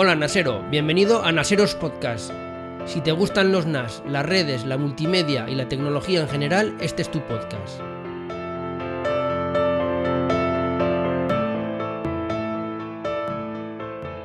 [0.00, 2.30] Hola Nasero, bienvenido a Naseros Podcast.
[2.86, 7.02] Si te gustan los NAS, las redes, la multimedia y la tecnología en general, este
[7.02, 7.80] es tu podcast.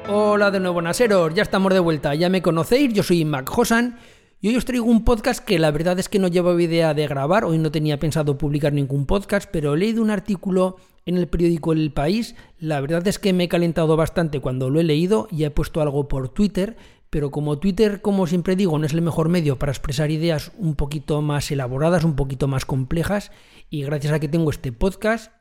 [0.08, 3.98] Hola de nuevo Naseros, ya estamos de vuelta, ya me conocéis, yo soy Mac Hosan
[4.42, 7.08] y hoy os traigo un podcast que la verdad es que no llevaba idea de
[7.08, 11.28] grabar, hoy no tenía pensado publicar ningún podcast, pero he leído un artículo en el
[11.28, 12.36] periódico El País.
[12.58, 15.82] La verdad es que me he calentado bastante cuando lo he leído y he puesto
[15.82, 16.78] algo por Twitter,
[17.10, 20.76] pero como Twitter, como siempre digo, no es el mejor medio para expresar ideas un
[20.76, 23.32] poquito más elaboradas, un poquito más complejas,
[23.70, 25.32] y gracias a que tengo este podcast,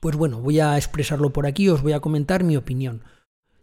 [0.00, 3.04] pues bueno, voy a expresarlo por aquí, os voy a comentar mi opinión.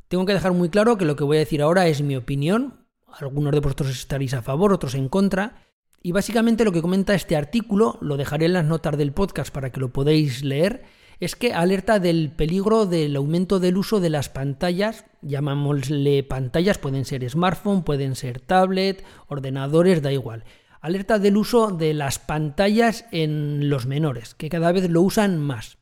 [0.08, 2.88] Tengo que dejar muy claro que lo que voy a decir ahora es mi opinión,
[3.20, 5.68] algunos de vosotros estaréis a favor, otros en contra,
[6.02, 9.72] y básicamente lo que comenta este artículo, lo dejaré en las notas del podcast para
[9.72, 10.84] que lo podáis leer,
[11.20, 17.06] es que alerta del peligro del aumento del uso de las pantallas, llamámosle pantallas, pueden
[17.06, 20.44] ser smartphone, pueden ser tablet, ordenadores, da igual.
[20.82, 25.78] Alerta del uso de las pantallas en los menores, que cada vez lo usan más.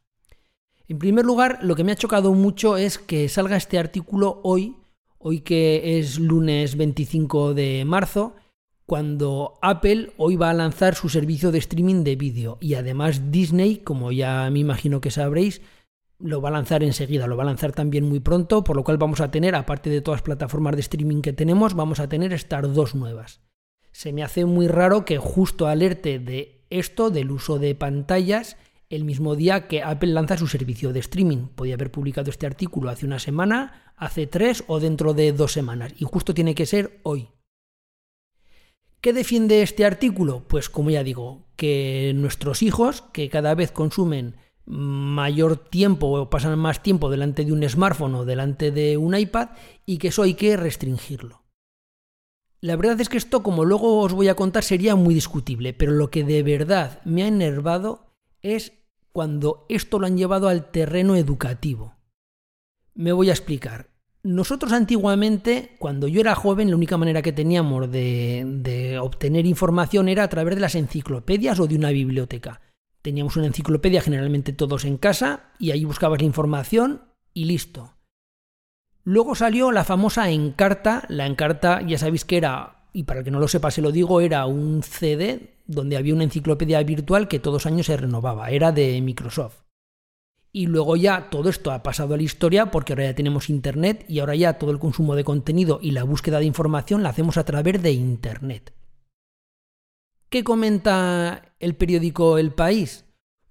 [0.88, 4.78] En primer lugar, lo que me ha chocado mucho es que salga este artículo hoy,
[5.18, 8.36] hoy que es lunes 25 de marzo,
[8.86, 13.78] cuando Apple hoy va a lanzar su servicio de streaming de vídeo y además Disney,
[13.78, 15.62] como ya me imagino que sabréis,
[16.20, 18.98] lo va a lanzar enseguida, lo va a lanzar también muy pronto, por lo cual
[18.98, 22.34] vamos a tener, aparte de todas las plataformas de streaming que tenemos, vamos a tener
[22.34, 23.42] estas dos nuevas.
[23.92, 28.58] Se me hace muy raro que justo alerte de esto, del uso de pantallas,
[28.90, 31.47] el mismo día que Apple lanza su servicio de streaming.
[31.56, 35.94] Podía haber publicado este artículo hace una semana, hace tres o dentro de dos semanas,
[35.97, 37.30] y justo tiene que ser hoy.
[39.04, 40.46] ¿Qué defiende este artículo?
[40.48, 46.58] Pues como ya digo, que nuestros hijos, que cada vez consumen mayor tiempo o pasan
[46.58, 49.50] más tiempo delante de un smartphone o delante de un iPad
[49.86, 51.44] y que eso hay que restringirlo.
[52.62, 55.91] La verdad es que esto, como luego os voy a contar, sería muy discutible, pero
[55.91, 58.72] lo que de verdad me ha enervado es
[59.12, 61.97] cuando esto lo han llevado al terreno educativo.
[62.94, 63.93] Me voy a explicar.
[64.25, 70.23] Nosotros antiguamente, cuando yo era joven, la única manera que teníamos de, obtener información era
[70.23, 72.61] a través de las enciclopedias o de una biblioteca.
[73.01, 77.01] Teníamos una enciclopedia generalmente todos en casa y ahí buscabas la información
[77.34, 77.95] y listo.
[79.03, 81.03] Luego salió la famosa Encarta.
[81.09, 83.91] La Encarta, ya sabéis que era, y para el que no lo sepa se lo
[83.91, 88.51] digo, era un CD donde había una enciclopedia virtual que todos años se renovaba.
[88.51, 89.62] Era de Microsoft.
[90.56, 94.06] Y luego ya todo esto ha pasado a la historia porque ahora ya tenemos Internet
[94.08, 97.38] y ahora ya todo el consumo de contenido y la búsqueda de información la hacemos
[97.38, 98.72] a través de Internet.
[100.30, 103.06] ¿Qué comenta el periódico El País?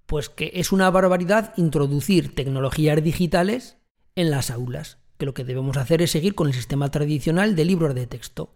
[0.05, 3.77] Pues que es una barbaridad introducir tecnologías digitales
[4.15, 7.65] en las aulas, que lo que debemos hacer es seguir con el sistema tradicional de
[7.65, 8.53] libros de texto.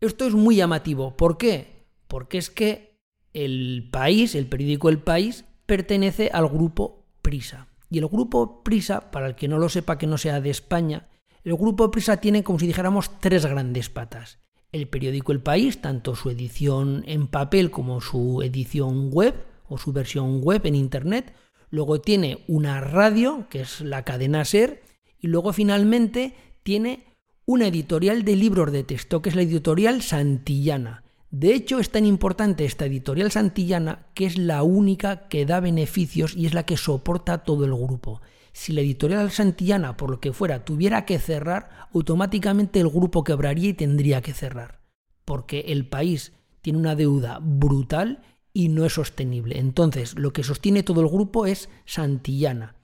[0.00, 1.14] Esto es muy llamativo.
[1.14, 1.86] ¿Por qué?
[2.08, 3.00] Porque es que
[3.34, 7.66] el país, el periódico El País, pertenece al grupo Prisa.
[7.90, 11.08] Y el grupo Prisa, para el que no lo sepa que no sea de España,
[11.42, 14.38] el grupo Prisa tiene como si dijéramos tres grandes patas.
[14.70, 19.34] El periódico El País, tanto su edición en papel como su edición web
[19.68, 21.34] o su versión web en Internet.
[21.70, 24.82] Luego tiene una radio, que es la cadena Ser.
[25.18, 27.04] Y luego finalmente tiene
[27.46, 31.03] una editorial de libros de texto, que es la editorial Santillana.
[31.34, 36.36] De hecho, es tan importante esta editorial santillana que es la única que da beneficios
[36.36, 38.22] y es la que soporta todo el grupo.
[38.52, 43.70] Si la editorial santillana, por lo que fuera, tuviera que cerrar, automáticamente el grupo quebraría
[43.70, 44.78] y tendría que cerrar.
[45.24, 49.58] Porque el país tiene una deuda brutal y no es sostenible.
[49.58, 52.76] Entonces, lo que sostiene todo el grupo es Santillana.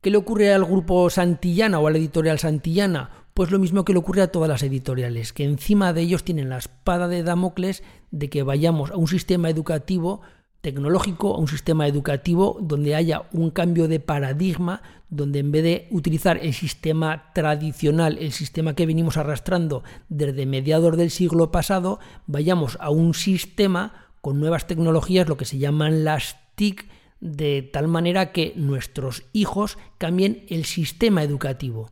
[0.00, 3.21] ¿Qué le ocurre al grupo Santillana o a la editorial Santillana?
[3.34, 6.50] Pues lo mismo que le ocurre a todas las editoriales, que encima de ellos tienen
[6.50, 10.20] la espada de Damocles de que vayamos a un sistema educativo
[10.60, 15.88] tecnológico, a un sistema educativo donde haya un cambio de paradigma, donde en vez de
[15.90, 22.76] utilizar el sistema tradicional, el sistema que venimos arrastrando desde mediados del siglo pasado, vayamos
[22.80, 26.86] a un sistema con nuevas tecnologías, lo que se llaman las TIC,
[27.20, 31.90] de tal manera que nuestros hijos cambien el sistema educativo.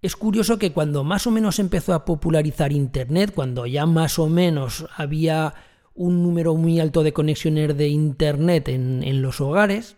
[0.00, 4.28] Es curioso que cuando más o menos empezó a popularizar Internet, cuando ya más o
[4.28, 5.54] menos había
[5.94, 9.96] un número muy alto de conexiones de Internet en, los hogares,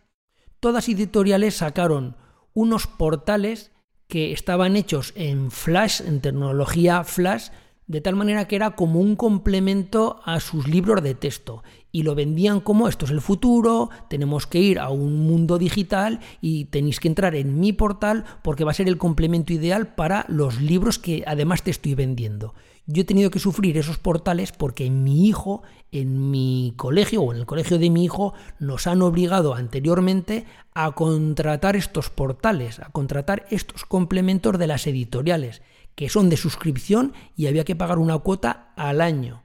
[0.59, 2.17] todas editoriales sacaron
[2.55, 3.73] unos portales
[4.09, 7.51] que estaban hechos en Flash, en tecnología Flash,
[7.91, 12.15] de tal manera que era como un complemento a sus libros de texto y lo
[12.15, 17.01] vendían como esto es el futuro, tenemos que ir a un mundo digital y tenéis
[17.01, 21.01] que entrar en mi portal porque va a ser el complemento ideal para los libros
[21.01, 22.55] que además te estoy vendiendo.
[22.87, 27.41] Yo he tenido que sufrir esos portales porque mi hijo, en mi colegio o en
[27.41, 30.45] el colegio de mi hijo, nos han obligado anteriormente
[30.75, 35.61] a contratar estos portales, a contratar estos complementos de las editoriales
[36.01, 39.45] que son de suscripción y había que pagar una cuota al año.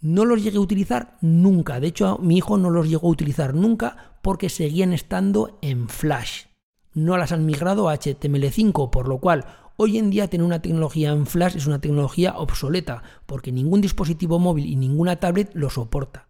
[0.00, 3.52] No los llegué a utilizar nunca, de hecho mi hijo no los llegó a utilizar
[3.52, 6.44] nunca porque seguían estando en Flash.
[6.94, 9.44] No las han migrado a HTML5, por lo cual
[9.76, 14.38] hoy en día tener una tecnología en Flash es una tecnología obsoleta, porque ningún dispositivo
[14.38, 16.28] móvil y ninguna tablet lo soporta.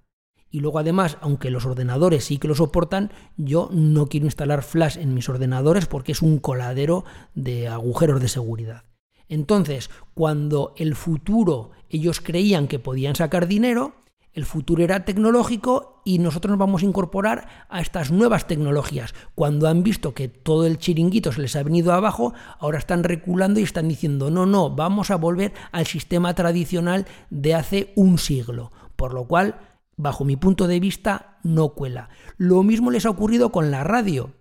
[0.50, 4.96] Y luego además, aunque los ordenadores sí que lo soportan, yo no quiero instalar Flash
[4.96, 7.04] en mis ordenadores porque es un coladero
[7.34, 8.84] de agujeros de seguridad.
[9.32, 13.94] Entonces, cuando el futuro ellos creían que podían sacar dinero,
[14.34, 19.14] el futuro era tecnológico y nosotros nos vamos a incorporar a estas nuevas tecnologías.
[19.34, 23.58] Cuando han visto que todo el chiringuito se les ha venido abajo, ahora están reculando
[23.58, 28.70] y están diciendo, no, no, vamos a volver al sistema tradicional de hace un siglo.
[28.96, 29.56] Por lo cual,
[29.96, 32.10] bajo mi punto de vista, no cuela.
[32.36, 34.34] Lo mismo les ha ocurrido con la radio.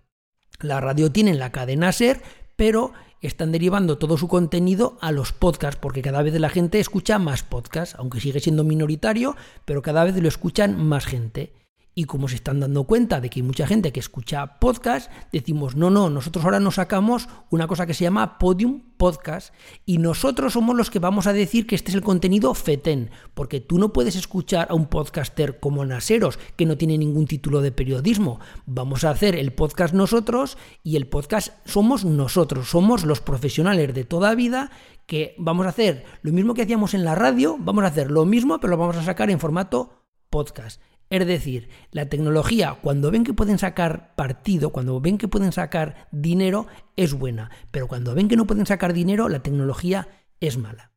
[0.59, 2.21] La radio tiene la cadena SER,
[2.61, 7.17] pero están derivando todo su contenido a los podcasts, porque cada vez la gente escucha
[7.17, 9.35] más podcasts, aunque sigue siendo minoritario,
[9.65, 11.53] pero cada vez lo escuchan más gente.
[11.93, 15.75] Y como se están dando cuenta de que hay mucha gente que escucha podcast, decimos,
[15.75, 19.53] no, no, nosotros ahora nos sacamos una cosa que se llama Podium Podcast
[19.85, 23.59] y nosotros somos los que vamos a decir que este es el contenido FETEN, porque
[23.59, 27.73] tú no puedes escuchar a un podcaster como Naseros, que no tiene ningún título de
[27.73, 28.39] periodismo.
[28.65, 34.05] Vamos a hacer el podcast nosotros y el podcast somos nosotros, somos los profesionales de
[34.05, 34.71] toda vida
[35.07, 38.23] que vamos a hacer lo mismo que hacíamos en la radio, vamos a hacer lo
[38.23, 40.81] mismo, pero lo vamos a sacar en formato podcast.
[41.11, 46.07] Es decir, la tecnología, cuando ven que pueden sacar partido, cuando ven que pueden sacar
[46.11, 47.51] dinero, es buena.
[47.69, 50.07] Pero cuando ven que no pueden sacar dinero, la tecnología
[50.39, 50.93] es mala.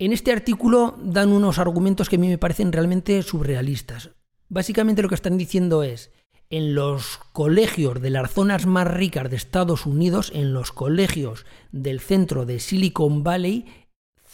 [0.00, 4.10] En este artículo dan unos argumentos que a mí me parecen realmente surrealistas.
[4.48, 6.10] Básicamente lo que están diciendo es,
[6.50, 12.00] en los colegios de las zonas más ricas de Estados Unidos, en los colegios del
[12.00, 13.66] centro de Silicon Valley,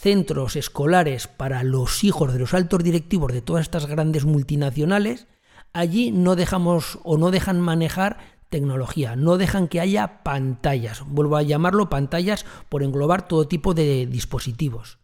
[0.04, 5.26] centros escolares para los hijos de los altos directivos de todas estas grandes multinacionales,
[5.72, 8.18] allí no dejamos o no dejan manejar
[8.50, 14.04] tecnología, no dejan que haya pantallas, vuelvo a llamarlo pantallas por englobar todo tipo de
[14.04, 14.98] dispositivos.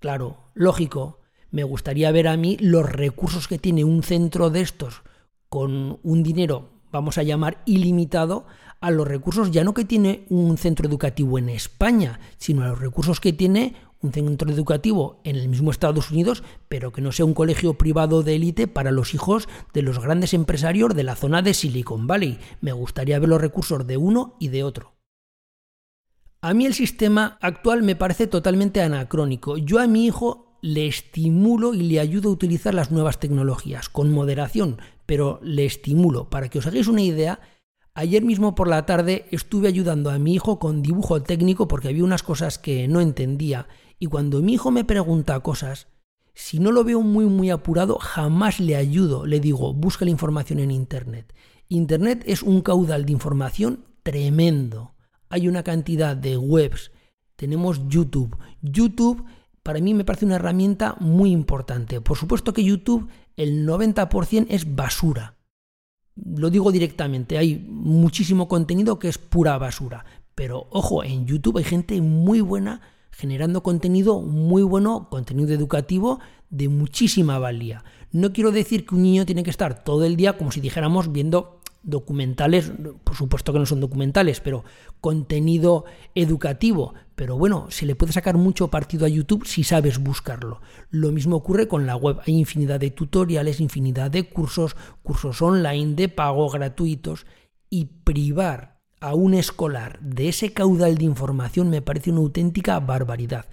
[0.00, 5.00] Claro, lógico, me gustaría ver a mí los recursos que tiene un centro de estos
[5.48, 8.44] con un dinero, vamos a llamar ilimitado,
[8.82, 12.78] a los recursos ya no que tiene un centro educativo en España, sino a los
[12.78, 13.74] recursos que tiene
[14.06, 18.22] un centro educativo en el mismo Estados Unidos, pero que no sea un colegio privado
[18.22, 22.38] de élite para los hijos de los grandes empresarios de la zona de Silicon Valley.
[22.60, 24.94] Me gustaría ver los recursos de uno y de otro.
[26.40, 29.56] A mí el sistema actual me parece totalmente anacrónico.
[29.58, 34.12] Yo a mi hijo le estimulo y le ayudo a utilizar las nuevas tecnologías, con
[34.12, 36.30] moderación, pero le estimulo.
[36.30, 37.40] Para que os hagáis una idea,
[37.98, 42.04] Ayer mismo por la tarde estuve ayudando a mi hijo con dibujo técnico porque había
[42.04, 45.88] unas cosas que no entendía y cuando mi hijo me pregunta cosas,
[46.34, 50.58] si no lo veo muy muy apurado, jamás le ayudo, le digo, busca la información
[50.58, 51.34] en Internet.
[51.68, 54.94] Internet es un caudal de información tremendo.
[55.28, 56.92] Hay una cantidad de webs.
[57.36, 58.36] Tenemos YouTube.
[58.62, 59.24] YouTube
[59.62, 62.00] para mí me parece una herramienta muy importante.
[62.00, 65.36] Por supuesto que YouTube el 90% es basura
[66.16, 70.04] lo digo directamente, hay muchísimo contenido que es pura basura.
[70.34, 72.80] Pero ojo, en YouTube hay gente muy buena
[73.16, 76.20] generando contenido muy bueno, contenido educativo
[76.50, 77.82] de muchísima valía.
[78.12, 81.10] No quiero decir que un niño tiene que estar todo el día como si dijéramos
[81.10, 82.72] viendo documentales,
[83.04, 84.64] por supuesto que no son documentales, pero
[85.00, 86.92] contenido educativo.
[87.14, 90.60] Pero bueno, se le puede sacar mucho partido a YouTube si sabes buscarlo.
[90.90, 92.18] Lo mismo ocurre con la web.
[92.26, 97.24] Hay infinidad de tutoriales, infinidad de cursos, cursos online de pago gratuitos.
[97.70, 103.46] Y privar a un escolar de ese caudal de información me parece una auténtica barbaridad.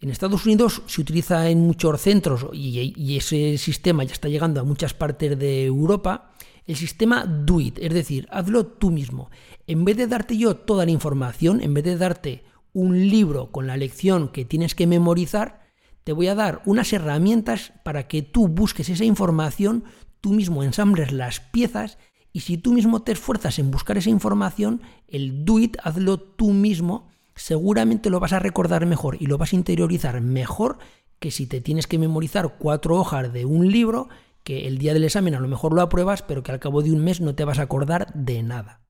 [0.00, 4.64] En Estados Unidos se utiliza en muchos centros y, ese sistema ya está llegando a
[4.64, 6.32] muchas partes de Europa
[6.66, 9.30] el sistema do it, es decir, hazlo tú mismo.
[9.66, 12.44] En vez de darte yo toda la información, en vez de darte
[12.74, 15.62] un libro con la lección que tienes que memorizar,
[16.04, 19.84] te voy a dar unas herramientas para que tú busques esa información,
[20.20, 21.96] tú mismo ensambles las piezas
[22.38, 26.50] y si tú mismo te esfuerzas en buscar esa información, el do it, hazlo tú
[26.50, 30.78] mismo, seguramente lo vas a recordar mejor y lo vas a interiorizar mejor
[31.18, 34.08] que si te tienes que memorizar cuatro hojas de un libro
[34.44, 36.92] que el día del examen a lo mejor lo apruebas, pero que al cabo de
[36.92, 38.82] un mes no te vas a acordar de nada.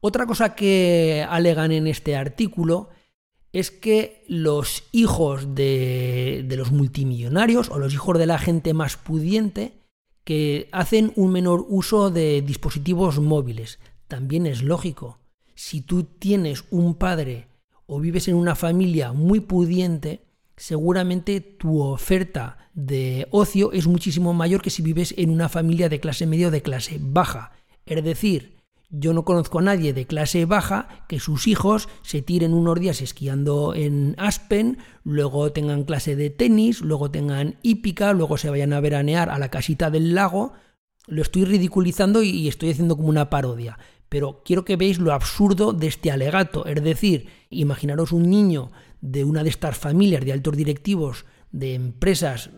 [0.00, 2.90] Otra cosa que alegan en este artículo
[3.54, 8.98] es que los hijos de, de, los multimillonarios o los hijos de la gente más
[8.98, 9.79] pudiente
[10.24, 13.78] que hacen un menor uso de dispositivos móviles.
[14.08, 15.18] También es lógico.
[15.54, 17.48] Si tú tienes un padre
[17.86, 20.22] o vives en una familia muy pudiente,
[20.56, 26.00] seguramente tu oferta de ocio es muchísimo mayor que si vives en una familia de
[26.00, 27.52] clase media o de clase baja.
[27.86, 28.59] Es decir,
[28.90, 33.00] yo no conozco a nadie de clase baja que sus hijos se tiren unos días
[33.00, 38.80] esquiando en Aspen, luego tengan clase de tenis, luego tengan hípica, luego se vayan a
[38.80, 40.52] veranear a la casita del lago.
[41.06, 43.78] Lo estoy ridiculizando y estoy haciendo como una parodia.
[44.08, 46.66] Pero quiero que veáis lo absurdo de este alegato.
[46.66, 52.50] Es decir, imaginaros un niño de una de estas familias de altos directivos de empresas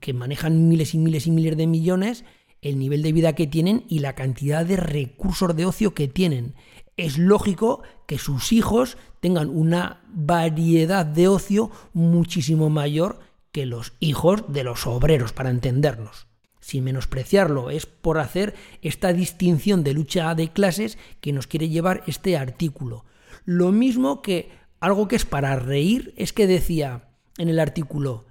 [0.00, 2.24] que manejan miles y miles y miles de millones
[2.62, 6.54] el nivel de vida que tienen y la cantidad de recursos de ocio que tienen.
[6.96, 13.20] Es lógico que sus hijos tengan una variedad de ocio muchísimo mayor
[13.52, 16.26] que los hijos de los obreros, para entendernos.
[16.60, 22.02] Sin menospreciarlo, es por hacer esta distinción de lucha de clases que nos quiere llevar
[22.06, 23.04] este artículo.
[23.44, 27.08] Lo mismo que algo que es para reír es que decía
[27.38, 28.25] en el artículo,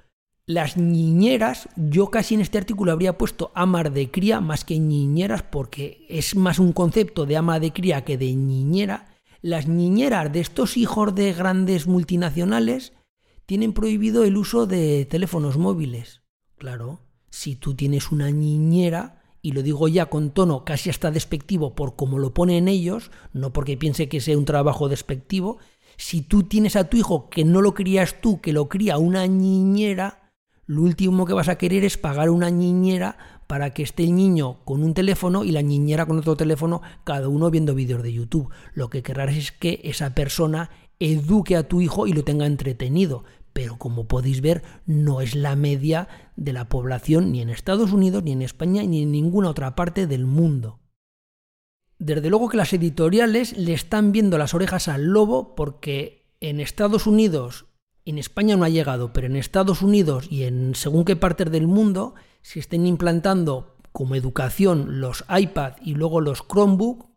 [0.48, 5.42] las niñeras, yo casi en este artículo habría puesto amar de cría más que niñeras
[5.42, 9.08] porque es más un concepto de ama de cría que de niñera.
[9.42, 12.94] Las niñeras de estos hijos de grandes multinacionales
[13.48, 16.22] tienen prohibido el uso de teléfonos móviles.
[16.58, 17.00] Claro,
[17.30, 21.96] si tú tienes una niñera, y lo digo ya con tono casi hasta despectivo por
[21.96, 25.58] como lo ponen ellos, no porque piense que sea un trabajo despectivo,
[25.98, 29.28] si tú tienes a tu hijo que no lo crías tú, que lo cría una
[29.28, 30.25] niñera,
[30.67, 33.17] lo último que vas a querer es pagar una niñera
[33.48, 37.29] para que esté el niño con un teléfono y la niñera con otro teléfono, cada
[37.29, 38.50] uno viendo vídeos de YouTube.
[38.74, 43.24] Lo que querrás es que esa persona eduque a tu hijo y lo tenga entretenido.
[43.53, 48.24] Pero como podéis ver, no es la media de la población ni en Estados Unidos,
[48.24, 50.79] ni en España, ni en ninguna otra parte del mundo.
[52.00, 57.07] Desde luego que las editoriales le están viendo las orejas al lobo porque en Estados
[57.07, 57.65] Unidos
[58.05, 61.67] en España no ha llegado, pero en Estados Unidos y en según qué partes del
[61.67, 67.07] mundo se estén implantando como educación los iPad y luego los Chromebook.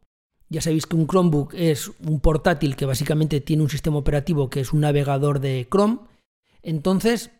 [0.49, 4.61] Ya sabéis que un Chromebook es un portátil que básicamente tiene un sistema operativo que
[4.61, 5.99] es un navegador de Chrome.
[6.62, 7.33] Entonces,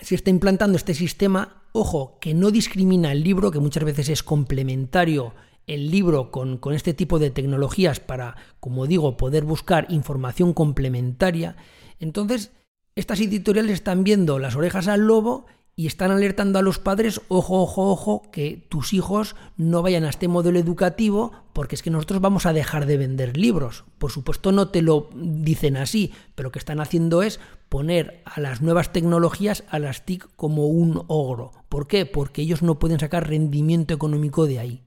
[0.00, 4.22] se está implantando este sistema, ojo, que no discrimina el libro, que muchas veces es
[4.22, 5.34] complementario
[5.66, 11.56] el libro con, con este tipo de tecnologías para, como digo, poder buscar información complementaria.
[11.98, 12.52] Entonces,
[12.94, 17.62] estas editoriales están viendo las orejas al lobo y están alertando a los padres, ojo,
[17.62, 22.20] ojo, ojo, que tus hijos no vayan a este modelo educativo porque es que nosotros
[22.20, 23.84] vamos a dejar de vender libros.
[23.98, 28.40] Por supuesto no te lo dicen así, pero lo que están haciendo es poner a
[28.40, 31.52] las nuevas tecnologías a las TIC como un ogro.
[31.70, 32.04] ¿Por qué?
[32.04, 34.84] Porque ellos no pueden sacar rendimiento económico de ahí.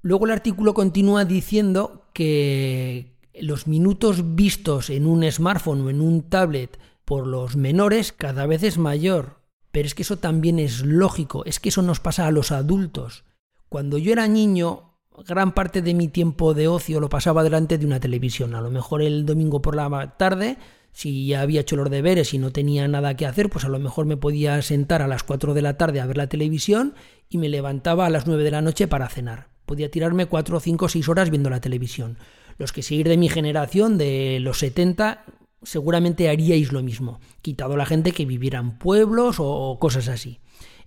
[0.00, 6.22] Luego el artículo continúa diciendo que, los minutos vistos en un smartphone o en un
[6.22, 9.40] tablet por los menores cada vez es mayor.
[9.70, 13.24] Pero es que eso también es lógico, es que eso nos pasa a los adultos.
[13.68, 17.86] Cuando yo era niño, gran parte de mi tiempo de ocio lo pasaba delante de
[17.86, 18.54] una televisión.
[18.54, 20.58] A lo mejor el domingo por la tarde,
[20.92, 23.78] si ya había hecho los deberes y no tenía nada que hacer, pues a lo
[23.78, 26.94] mejor me podía sentar a las 4 de la tarde a ver la televisión
[27.30, 29.48] y me levantaba a las 9 de la noche para cenar.
[29.64, 32.18] Podía tirarme 4, 5, 6 horas viendo la televisión.
[32.58, 35.24] Los que seguir de mi generación, de los 70,
[35.62, 40.40] seguramente haríais lo mismo, quitado la gente que viviera en pueblos o cosas así.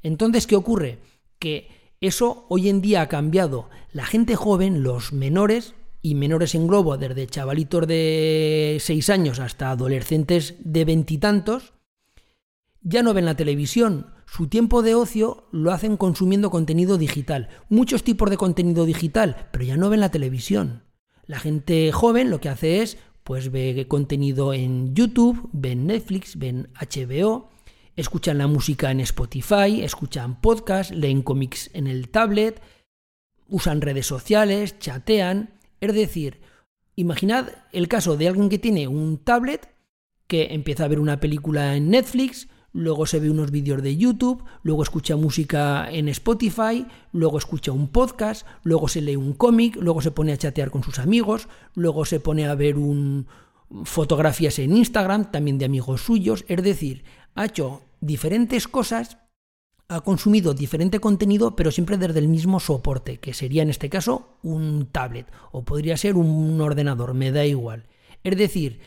[0.04, 1.00] Entonces, ¿qué ocurre?
[1.40, 1.70] Que
[2.02, 3.70] eso hoy en día ha cambiado.
[3.92, 5.74] La gente joven, los menores,
[6.06, 11.74] y menores en globo, desde chavalitos de 6 años hasta adolescentes de veintitantos,
[12.82, 14.14] ya no ven la televisión.
[14.28, 17.50] Su tiempo de ocio lo hacen consumiendo contenido digital.
[17.70, 20.84] Muchos tipos de contenido digital, pero ya no ven la televisión.
[21.28, 26.70] La gente joven lo que hace es, pues ve contenido en YouTube, ven Netflix, ven
[26.80, 27.50] HBO,
[27.96, 32.62] escuchan la música en Spotify, escuchan podcasts, leen cómics en el tablet,
[33.50, 35.56] usan redes sociales, chatean.
[35.82, 36.42] Es decir,
[36.96, 39.70] imaginad el caso de alguien que tiene un tablet
[40.28, 44.44] que empieza a ver una película en Netflix, luego se ve unos vídeos de YouTube,
[44.62, 50.02] luego escucha música en Spotify, luego escucha un podcast, luego se lee un cómic, luego
[50.02, 53.28] se pone a chatear con sus amigos, luego se pone a ver un,
[53.86, 59.20] fotografías en Instagram, también de amigos suyos, es decir, ha hecho diferentes cosas,
[59.88, 64.38] ha consumido diferente contenido, pero siempre desde el mismo soporte, que sería en este caso
[64.44, 67.88] un tablet o podría ser un ordenador, me da igual.
[68.26, 68.82] Es decir,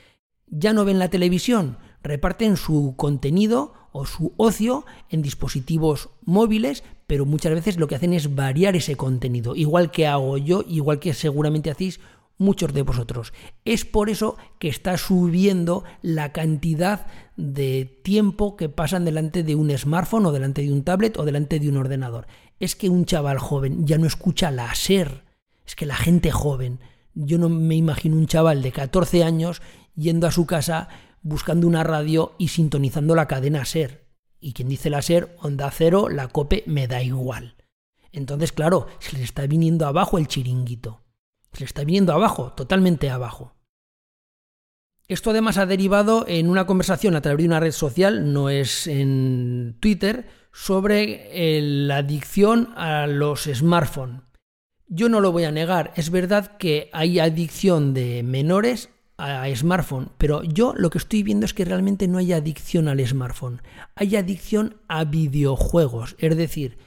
[0.47, 7.25] ya no ven la televisión, reparten su contenido o su ocio en dispositivos móviles, pero
[7.25, 11.15] muchas veces lo que hacen es variar ese contenido, igual que hago yo, igual que
[11.15, 12.01] seguramente hacéis
[12.39, 13.33] muchos de vosotros.
[13.65, 19.77] Es por eso que está subiendo la cantidad de tiempo que pasan delante de un
[19.77, 22.27] smartphone o delante de un tablet o delante de un ordenador.
[22.61, 25.25] Es que un chaval joven ya no escucha la SER.
[25.67, 26.81] Es que la gente joven,
[27.15, 29.61] yo no me imagino un chaval de 14 años
[29.95, 30.89] yendo a su casa
[31.29, 34.07] buscando una radio y sintonizando la cadena SER.
[34.41, 37.57] Y quien dice la SER, onda cero, la cope, me da igual.
[38.13, 41.03] Entonces, claro, se les está viniendo abajo el chiringuito.
[41.53, 43.55] Se le está viniendo abajo, totalmente abajo.
[45.07, 48.87] Esto además ha derivado en una conversación a través de una red social, no es
[48.87, 54.23] en Twitter, sobre eh, la adicción a los smartphones.
[54.87, 60.11] Yo no lo voy a negar, es verdad que hay adicción de menores a smartphone,
[60.17, 63.61] pero yo lo que estoy viendo es que realmente no hay adicción al smartphone,
[63.95, 66.79] hay adicción a videojuegos, es decir,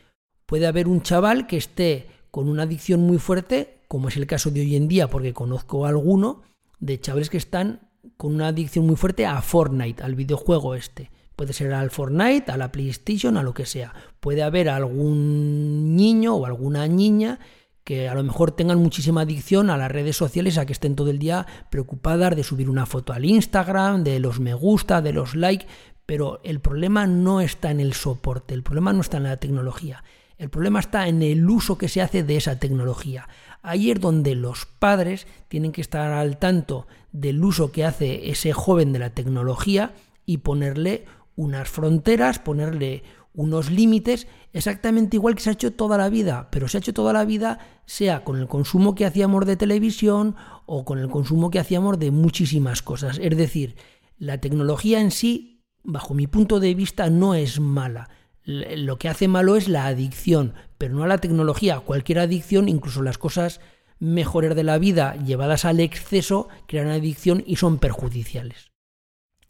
[0.45, 4.51] puede haber un chaval que esté con una adicción muy fuerte como es el caso
[4.51, 6.43] de hoy en día, porque conozco a alguno
[6.79, 11.11] de chavales que están con una adicción muy fuerte a Fortnite, al videojuego este.
[11.35, 13.93] Puede ser al Fortnite, a la PlayStation, a lo que sea.
[14.21, 17.39] Puede haber algún niño o alguna niña
[17.83, 21.09] que a lo mejor tengan muchísima adicción a las redes sociales, a que estén todo
[21.09, 25.35] el día preocupadas de subir una foto al Instagram, de los me gusta, de los
[25.35, 25.65] like,
[26.05, 30.03] pero el problema no está en el soporte, el problema no está en la tecnología,
[30.37, 33.29] el problema está en el uso que se hace de esa tecnología.
[33.61, 38.51] Ahí es donde los padres tienen que estar al tanto del uso que hace ese
[38.51, 39.93] joven de la tecnología
[40.25, 46.09] y ponerle unas fronteras, ponerle unos límites, exactamente igual que se ha hecho toda la
[46.09, 49.57] vida, pero se ha hecho toda la vida sea con el consumo que hacíamos de
[49.57, 53.19] televisión o con el consumo que hacíamos de muchísimas cosas.
[53.21, 53.75] Es decir,
[54.17, 58.09] la tecnología en sí, bajo mi punto de vista, no es mala
[58.43, 61.79] lo que hace malo es la adicción, pero no a la tecnología.
[61.79, 63.61] Cualquier adicción, incluso las cosas
[63.99, 68.71] mejores de la vida llevadas al exceso, crean adicción y son perjudiciales.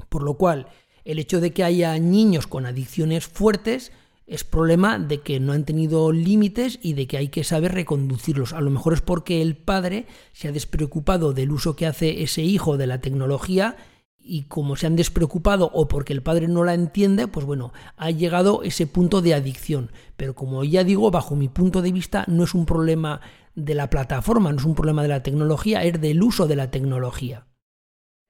[0.09, 0.67] Por lo cual,
[1.05, 3.91] el hecho de que haya niños con adicciones fuertes
[4.31, 8.53] es problema de que no han tenido límites y de que hay que saber reconducirlos.
[8.53, 12.41] A lo mejor es porque el padre se ha despreocupado del uso que hace ese
[12.41, 13.75] hijo de la tecnología
[14.17, 18.09] y como se han despreocupado o porque el padre no la entiende, pues bueno, ha
[18.09, 19.91] llegado ese punto de adicción.
[20.15, 23.19] Pero como ya digo, bajo mi punto de vista, no es un problema
[23.53, 26.71] de la plataforma, no es un problema de la tecnología, es del uso de la
[26.71, 27.47] tecnología.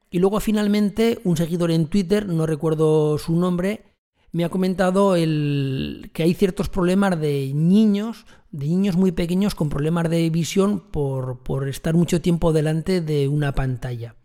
[0.09, 3.90] Y luego finalmente un seguidor en Twitter, no recuerdo su nombre,
[4.31, 9.69] me ha comentado el, que hay ciertos problemas de niños, de niños muy pequeños con
[9.69, 14.15] problemas de visión por, por estar mucho tiempo delante de una pantalla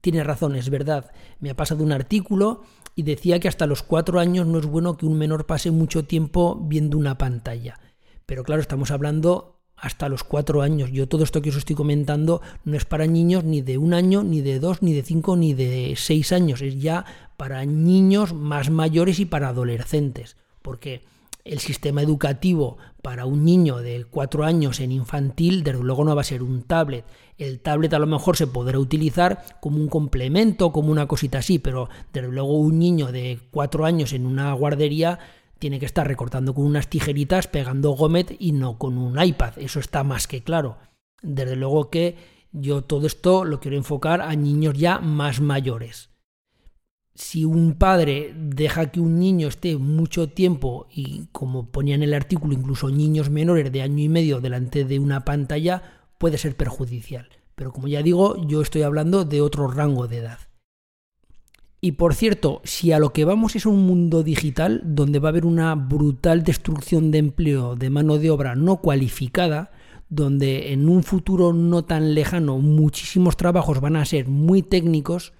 [0.00, 1.12] tiene razón, es verdad.
[1.40, 2.62] Me ha pasado un artículo
[2.94, 6.04] y decía que hasta los cuatro años no es bueno que un menor pase mucho
[6.04, 7.78] tiempo viendo una pantalla.
[8.26, 10.90] Pero claro, estamos hablando hasta los cuatro años.
[10.92, 14.22] Yo todo esto que os estoy comentando no es para niños ni de un año,
[14.22, 16.62] ni de dos, ni de cinco, ni de seis años.
[16.62, 17.04] Es ya
[17.36, 20.36] para niños más mayores y para adolescentes.
[20.62, 21.02] Porque
[21.44, 26.20] el sistema educativo para un niño de cuatro años en infantil, desde luego no va
[26.20, 27.04] a ser un tablet.
[27.38, 31.58] El tablet a lo mejor se podrá utilizar como un complemento, como una cosita así,
[31.58, 35.18] pero desde luego un niño de cuatro años en una guardería
[35.60, 39.58] tiene que estar recortando con unas tijeritas, pegando gomet y no con un iPad.
[39.58, 40.78] Eso está más que claro.
[41.22, 42.16] Desde luego que
[42.50, 46.10] yo todo esto lo quiero enfocar a niños ya más mayores
[47.20, 52.14] si un padre deja que un niño esté mucho tiempo y como ponía en el
[52.14, 55.82] artículo incluso niños menores de año y medio delante de una pantalla
[56.16, 57.28] puede ser perjudicial.
[57.54, 60.38] Pero como ya digo, yo estoy hablando de otro rango de edad.
[61.82, 65.30] Y por cierto, si a lo que vamos es un mundo digital donde va a
[65.30, 69.72] haber una brutal destrucción de empleo de mano de obra no cualificada,
[70.10, 75.32] donde en un futuro no tan lejano muchísimos trabajos van a ser muy técnicos,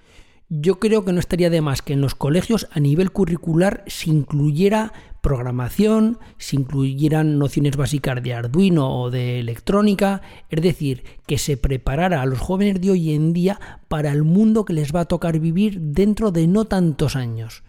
[0.49, 4.11] yo creo que no estaría de más que en los colegios a nivel curricular se
[4.11, 11.57] incluyera programación, se incluyeran nociones básicas de Arduino o de electrónica, es decir, que se
[11.57, 15.09] preparara a los jóvenes de hoy en día para el mundo que les va a
[15.09, 17.63] tocar vivir dentro de no tantos años.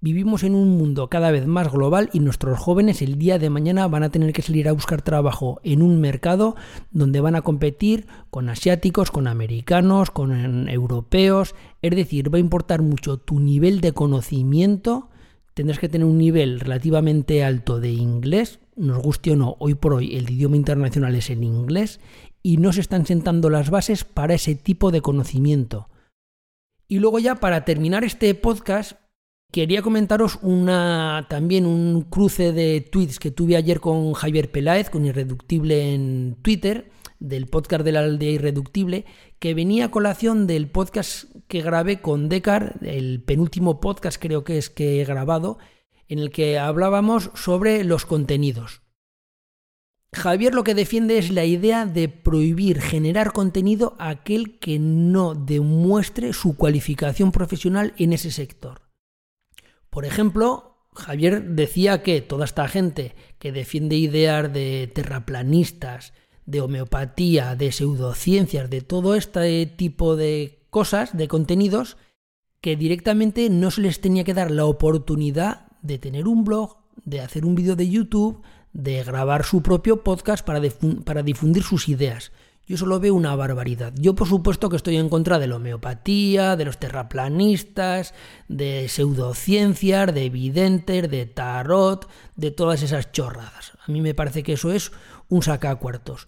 [0.00, 3.88] Vivimos en un mundo cada vez más global y nuestros jóvenes el día de mañana
[3.88, 6.54] van a tener que salir a buscar trabajo en un mercado
[6.92, 11.56] donde van a competir con asiáticos, con americanos, con europeos.
[11.82, 15.08] Es decir, va a importar mucho tu nivel de conocimiento.
[15.58, 18.60] Tendrás que tener un nivel relativamente alto de inglés.
[18.76, 21.98] Nos guste o no, hoy por hoy el idioma internacional es el inglés
[22.44, 25.88] y no se están sentando las bases para ese tipo de conocimiento.
[26.86, 29.00] Y luego ya para terminar este podcast
[29.50, 35.06] Quería comentaros una, también un cruce de tweets que tuve ayer con Javier Peláez, con
[35.06, 39.04] Irreductible en Twitter, del podcast de la aldea Irreductible,
[39.38, 44.58] que venía a colación del podcast que grabé con Decar, el penúltimo podcast creo que
[44.58, 45.58] es que he grabado,
[46.08, 48.82] en el que hablábamos sobre los contenidos.
[50.14, 55.34] Javier lo que defiende es la idea de prohibir generar contenido a aquel que no
[55.34, 58.80] demuestre su cualificación profesional en ese sector.
[59.90, 66.14] Por ejemplo, Javier decía que toda esta gente que defiende ideas de terraplanistas,
[66.48, 71.98] de homeopatía, de pseudociencias, de todo este tipo de cosas, de contenidos,
[72.62, 77.20] que directamente no se les tenía que dar la oportunidad de tener un blog, de
[77.20, 82.32] hacer un vídeo de YouTube, de grabar su propio podcast para, difundir sus ideas.
[82.66, 83.92] Yo solo veo una barbaridad.
[83.96, 88.14] Yo por supuesto que estoy en contra de la homeopatía, de los terraplanistas,
[88.48, 93.72] de pseudociencias, de evidentes, de tarot, de todas esas chorradas.
[93.86, 94.92] A mí me parece que eso es
[95.28, 96.26] un sacacuartos.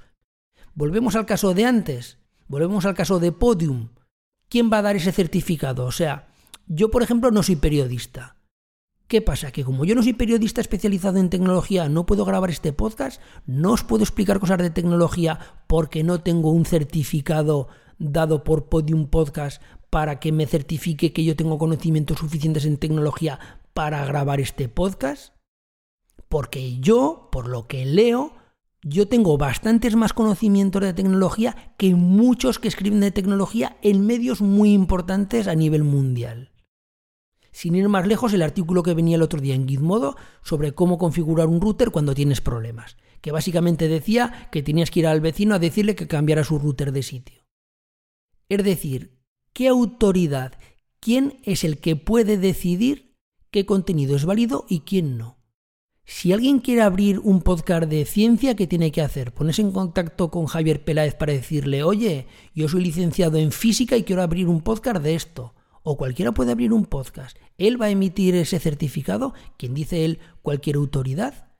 [0.74, 3.88] Volvemos al caso de antes, volvemos al caso de Podium.
[4.48, 5.84] ¿Quién va a dar ese certificado?
[5.84, 6.28] O sea,
[6.66, 8.36] yo por ejemplo no soy periodista.
[9.08, 9.50] ¿Qué pasa?
[9.50, 13.72] Que como yo no soy periodista especializado en tecnología, no puedo grabar este podcast, no
[13.72, 17.66] os puedo explicar cosas de tecnología porque no tengo un certificado
[17.98, 23.40] dado por Podium Podcast para que me certifique que yo tengo conocimientos suficientes en tecnología
[23.74, 25.34] para grabar este podcast.
[26.28, 28.34] Porque yo, por lo que leo,
[28.82, 34.40] yo tengo bastantes más conocimientos de tecnología que muchos que escriben de tecnología en medios
[34.40, 36.50] muy importantes a nivel mundial.
[37.52, 40.98] Sin ir más lejos, el artículo que venía el otro día en Gizmodo sobre cómo
[40.98, 45.54] configurar un router cuando tienes problemas, que básicamente decía que tenías que ir al vecino
[45.54, 47.44] a decirle que cambiara su router de sitio.
[48.48, 49.20] Es decir,
[49.52, 50.54] ¿qué autoridad,
[51.00, 53.16] quién es el que puede decidir
[53.50, 55.39] qué contenido es válido y quién no?
[56.12, 59.32] Si alguien quiere abrir un podcast de ciencia, ¿qué tiene que hacer?
[59.32, 64.02] Ponerse en contacto con Javier Peláez para decirle, oye, yo soy licenciado en física y
[64.02, 67.38] quiero abrir un podcast de esto o cualquiera puede abrir un podcast.
[67.58, 71.52] Él va a emitir ese certificado, quien dice él, cualquier autoridad.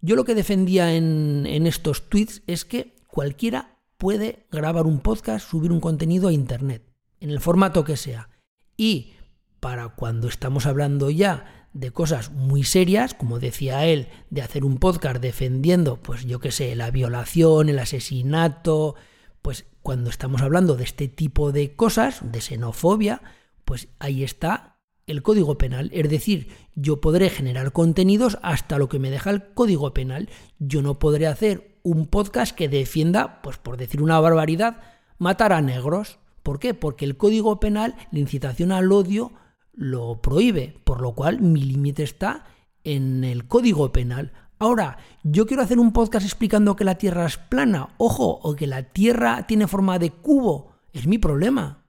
[0.00, 5.50] Yo lo que defendía en, en estos tweets es que cualquiera puede grabar un podcast,
[5.50, 6.84] subir un contenido a Internet,
[7.18, 8.30] en el formato que sea.
[8.76, 9.14] Y
[9.58, 14.78] para cuando estamos hablando ya de cosas muy serias, como decía él, de hacer un
[14.78, 18.94] podcast defendiendo, pues yo qué sé, la violación, el asesinato,
[19.42, 23.20] pues cuando estamos hablando de este tipo de cosas, de xenofobia,
[23.66, 25.90] pues ahí está el código penal.
[25.92, 30.30] Es decir, yo podré generar contenidos hasta lo que me deja el código penal.
[30.58, 34.80] Yo no podré hacer un podcast que defienda, pues por decir una barbaridad,
[35.18, 36.18] matar a negros.
[36.42, 36.72] ¿Por qué?
[36.72, 39.32] Porque el código penal, la incitación al odio,
[39.76, 42.44] lo prohíbe, por lo cual mi límite está
[42.82, 44.32] en el código penal.
[44.58, 48.66] Ahora, yo quiero hacer un podcast explicando que la Tierra es plana, ojo, o que
[48.66, 50.72] la Tierra tiene forma de cubo.
[50.92, 51.84] Es mi problema.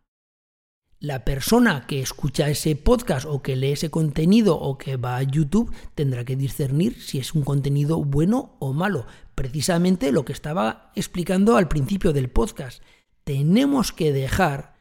[1.00, 5.24] La persona que escucha ese podcast o que lee ese contenido o que va a
[5.24, 9.06] YouTube tendrá que discernir si es un contenido bueno o malo.
[9.36, 12.82] Precisamente lo que estaba explicando al principio del podcast.
[13.24, 14.77] Tenemos que dejar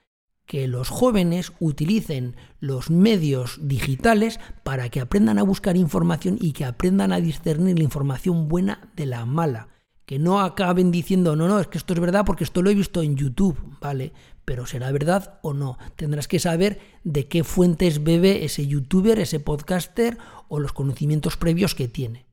[0.47, 6.65] que los jóvenes utilicen los medios digitales para que aprendan a buscar información y que
[6.65, 9.69] aprendan a discernir la información buena de la mala.
[10.05, 12.75] Que no acaben diciendo, no, no, es que esto es verdad porque esto lo he
[12.77, 14.13] visto en YouTube, ¿vale?
[14.45, 15.79] Pero será verdad o no.
[15.97, 21.75] Tendrás que saber de qué fuentes bebe ese youtuber, ese podcaster o los conocimientos previos
[21.75, 22.26] que tiene.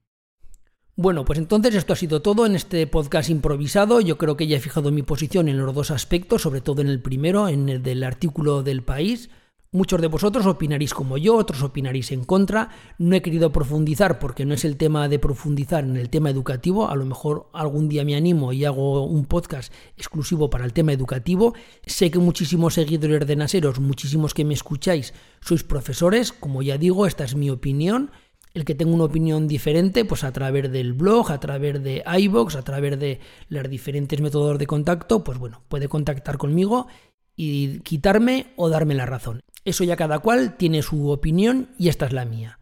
[0.95, 3.99] Bueno, pues entonces esto ha sido todo en este podcast improvisado.
[3.99, 6.87] Yo creo que ya he fijado mi posición en los dos aspectos, sobre todo en
[6.87, 9.31] el primero, en el del artículo del país.
[9.71, 12.69] Muchos de vosotros opinaréis como yo, otros opinaréis en contra.
[12.99, 16.87] No he querido profundizar porque no es el tema de profundizar en el tema educativo.
[16.87, 20.93] A lo mejor algún día me animo y hago un podcast exclusivo para el tema
[20.93, 21.55] educativo.
[21.87, 26.31] Sé que muchísimos seguidores de Naseros, muchísimos que me escucháis, sois profesores.
[26.31, 28.11] Como ya digo, esta es mi opinión
[28.53, 32.55] el que tenga una opinión diferente, pues a través del blog, a través de iBox,
[32.55, 36.87] a través de los diferentes métodos de contacto, pues bueno, puede contactar conmigo
[37.35, 39.41] y quitarme o darme la razón.
[39.65, 42.59] Eso ya cada cual tiene su opinión y esta es la mía.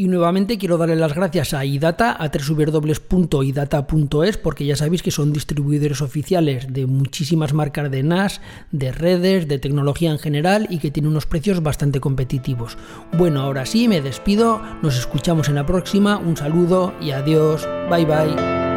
[0.00, 5.32] Y nuevamente quiero darle las gracias a iData, a www.idata.es, porque ya sabéis que son
[5.32, 10.92] distribuidores oficiales de muchísimas marcas de NAS, de redes, de tecnología en general y que
[10.92, 12.78] tienen unos precios bastante competitivos.
[13.14, 18.04] Bueno, ahora sí, me despido, nos escuchamos en la próxima, un saludo y adiós, bye
[18.04, 18.67] bye.